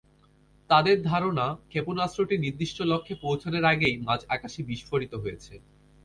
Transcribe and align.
তাদের 0.69 0.97
ধারণা, 1.03 1.45
ক্ষেপণাস্ত্রটি 1.69 2.35
নির্দিষ্ট 2.37 2.77
লক্ষ্যে 2.83 3.15
পৌঁছানোর 3.21 3.65
আগেই 3.65 3.95
মাঝ 3.99 4.19
আকাশে 4.29 4.61
বিস্ফোরিত 4.63 5.13
হয়েছে। 5.15 5.53